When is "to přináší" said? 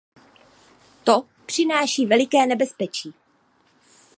1.03-2.05